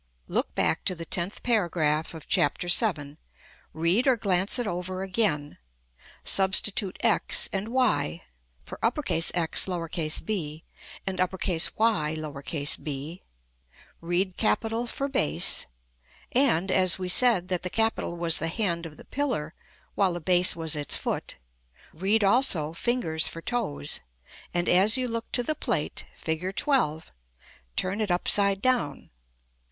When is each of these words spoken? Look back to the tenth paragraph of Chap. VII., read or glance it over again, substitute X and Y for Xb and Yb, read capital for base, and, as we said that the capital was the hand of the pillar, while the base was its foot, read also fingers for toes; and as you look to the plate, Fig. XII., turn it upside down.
Look 0.27 0.55
back 0.55 0.83
to 0.85 0.95
the 0.95 1.05
tenth 1.05 1.43
paragraph 1.43 2.15
of 2.15 2.27
Chap. 2.27 2.59
VII., 2.59 3.17
read 3.71 4.07
or 4.07 4.17
glance 4.17 4.57
it 4.57 4.65
over 4.65 5.03
again, 5.03 5.59
substitute 6.23 6.97
X 7.01 7.47
and 7.53 7.67
Y 7.67 8.23
for 8.65 8.79
Xb 8.81 10.59
and 11.05 11.19
Yb, 11.19 13.19
read 14.01 14.37
capital 14.37 14.87
for 14.87 15.07
base, 15.07 15.67
and, 16.31 16.71
as 16.71 16.97
we 16.97 17.07
said 17.07 17.47
that 17.49 17.61
the 17.61 17.69
capital 17.69 18.17
was 18.17 18.39
the 18.39 18.47
hand 18.47 18.87
of 18.87 18.97
the 18.97 19.05
pillar, 19.05 19.53
while 19.93 20.13
the 20.13 20.19
base 20.19 20.55
was 20.55 20.75
its 20.75 20.95
foot, 20.95 21.35
read 21.93 22.23
also 22.23 22.73
fingers 22.73 23.27
for 23.27 23.43
toes; 23.43 23.99
and 24.51 24.67
as 24.67 24.97
you 24.97 25.07
look 25.07 25.31
to 25.31 25.43
the 25.43 25.53
plate, 25.53 26.07
Fig. 26.15 26.41
XII., 26.59 27.01
turn 27.75 28.01
it 28.01 28.09
upside 28.09 28.63
down. 28.63 29.11